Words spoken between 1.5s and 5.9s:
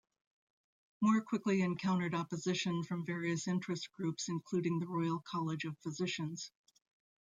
encountered opposition from various interest groups, including the Royal College of